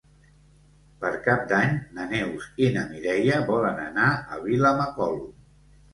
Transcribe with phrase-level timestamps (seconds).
[1.03, 5.33] Per Cap d'Any na Neus i na Mireia volen anar a Vilamacolum.